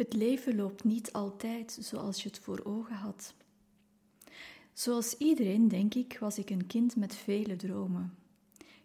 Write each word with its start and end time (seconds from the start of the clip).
Het 0.00 0.12
leven 0.12 0.56
loopt 0.56 0.84
niet 0.84 1.12
altijd 1.12 1.78
zoals 1.80 2.22
je 2.22 2.28
het 2.28 2.38
voor 2.38 2.60
ogen 2.64 2.94
had. 2.94 3.34
Zoals 4.72 5.16
iedereen, 5.18 5.68
denk 5.68 5.94
ik, 5.94 6.18
was 6.18 6.38
ik 6.38 6.50
een 6.50 6.66
kind 6.66 6.96
met 6.96 7.14
vele 7.14 7.56
dromen. 7.56 8.14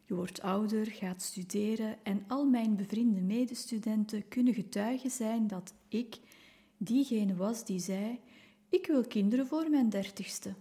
Je 0.03 0.13
wordt 0.15 0.41
ouder, 0.41 0.85
gaat 0.85 1.21
studeren 1.21 2.05
en 2.05 2.23
al 2.27 2.45
mijn 2.45 2.75
bevriende 2.75 3.21
medestudenten 3.21 4.27
kunnen 4.27 4.53
getuigen 4.53 5.09
zijn 5.09 5.47
dat 5.47 5.73
ik 5.87 6.19
diegene 6.77 7.35
was 7.35 7.65
die 7.65 7.79
zei: 7.79 8.19
Ik 8.69 8.87
wil 8.87 9.07
kinderen 9.07 9.47
voor 9.47 9.69
mijn 9.69 9.89
dertigste. 9.89 10.53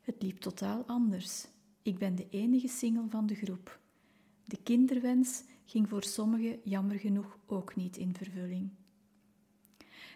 Het 0.00 0.22
liep 0.22 0.38
totaal 0.38 0.84
anders. 0.86 1.46
Ik 1.82 1.98
ben 1.98 2.14
de 2.14 2.26
enige 2.30 2.68
single 2.68 3.08
van 3.08 3.26
de 3.26 3.34
groep. 3.34 3.80
De 4.44 4.58
kinderwens 4.62 5.42
ging 5.64 5.88
voor 5.88 6.04
sommigen 6.04 6.60
jammer 6.64 6.98
genoeg 6.98 7.38
ook 7.46 7.76
niet 7.76 7.96
in 7.96 8.14
vervulling. 8.14 8.70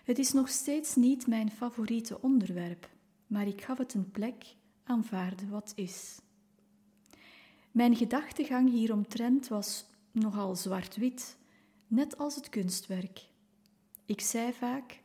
Het 0.04 0.18
is 0.18 0.32
nog 0.32 0.48
steeds 0.48 0.94
niet 0.94 1.26
mijn 1.26 1.50
favoriete 1.50 2.20
onderwerp, 2.20 2.90
maar 3.26 3.46
ik 3.46 3.62
gaf 3.62 3.78
het 3.78 3.94
een 3.94 4.10
plek, 4.10 4.44
aanvaarde 4.82 5.48
wat 5.48 5.72
is. 5.74 6.18
Mijn 7.70 7.96
gedachtegang 7.96 8.70
hieromtrent 8.70 9.48
was 9.48 9.86
nogal 10.10 10.56
zwart-wit, 10.56 11.36
net 11.86 12.18
als 12.18 12.34
het 12.34 12.48
kunstwerk. 12.48 13.28
Ik 14.06 14.20
zei 14.20 14.52
vaak: 14.52 15.00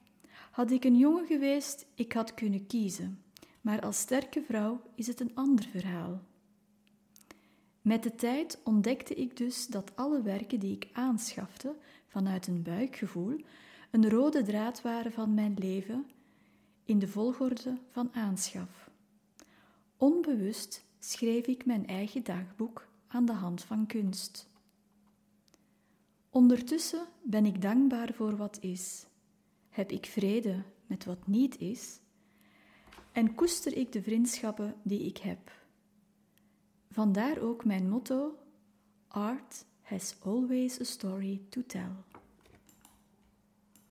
had 0.51 0.71
ik 0.71 0.83
een 0.83 0.97
jongen 0.97 1.25
geweest, 1.25 1.85
ik 1.95 2.13
had 2.13 2.33
kunnen 2.33 2.67
kiezen, 2.67 3.23
maar 3.61 3.81
als 3.81 3.99
sterke 3.99 4.41
vrouw 4.41 4.81
is 4.95 5.07
het 5.07 5.19
een 5.19 5.35
ander 5.35 5.65
verhaal. 5.65 6.21
Met 7.81 8.03
de 8.03 8.15
tijd 8.15 8.59
ontdekte 8.63 9.13
ik 9.13 9.37
dus 9.37 9.67
dat 9.67 9.95
alle 9.95 10.21
werken 10.21 10.59
die 10.59 10.75
ik 10.75 10.87
aanschafte 10.93 11.75
vanuit 12.07 12.47
een 12.47 12.61
buikgevoel 12.61 13.41
een 13.89 14.09
rode 14.09 14.43
draad 14.43 14.81
waren 14.81 15.11
van 15.11 15.33
mijn 15.33 15.53
leven 15.53 16.05
in 16.83 16.99
de 16.99 17.07
volgorde 17.07 17.77
van 17.89 18.09
aanschaf. 18.13 18.89
Onbewust 19.97 20.85
schreef 20.99 21.45
ik 21.45 21.65
mijn 21.65 21.87
eigen 21.87 22.23
dagboek 22.23 22.87
aan 23.07 23.25
de 23.25 23.33
hand 23.33 23.63
van 23.63 23.85
kunst. 23.85 24.49
Ondertussen 26.29 27.07
ben 27.21 27.45
ik 27.45 27.61
dankbaar 27.61 28.13
voor 28.13 28.35
wat 28.35 28.57
is, 28.61 29.05
heb 29.69 29.91
ik 29.91 30.05
vrede 30.05 30.63
met 30.87 31.05
wat 31.05 31.27
niet 31.27 31.59
is 31.59 31.99
en 33.11 33.35
koester 33.35 33.77
ik 33.77 33.91
de 33.91 34.01
vriendschappen 34.01 34.75
die 34.83 35.05
ik 35.05 35.17
heb. 35.17 35.51
Vandaar 36.89 37.39
ook 37.39 37.65
mijn 37.65 37.89
motto: 37.89 38.37
Art 39.07 39.65
has 39.81 40.15
always 40.23 40.79
a 40.79 40.83
story 40.83 41.41
to 41.49 41.61
tell. 41.67 42.18